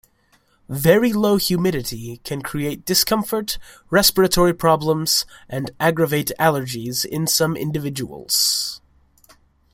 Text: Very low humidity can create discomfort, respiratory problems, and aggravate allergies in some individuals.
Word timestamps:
Very 0.67 1.13
low 1.13 1.37
humidity 1.37 2.17
can 2.23 2.41
create 2.41 2.85
discomfort, 2.87 3.59
respiratory 3.91 4.51
problems, 4.51 5.27
and 5.47 5.69
aggravate 5.79 6.31
allergies 6.39 7.05
in 7.05 7.27
some 7.27 7.55
individuals. 7.55 8.81